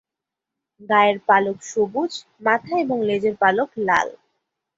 [0.81, 2.11] গায়ের পালক সবুজ,
[2.41, 4.07] মাথা এবং লেজের পালক লাল।